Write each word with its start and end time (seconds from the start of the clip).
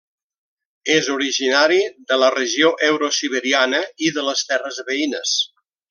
És 0.93 1.09
originari 1.15 1.77
de 2.13 2.19
la 2.23 2.31
regió 2.37 2.73
euro-siberiana 2.89 3.83
i 4.09 4.11
de 4.19 4.25
les 4.31 4.43
terres 4.53 4.85
veïnes. 4.93 5.37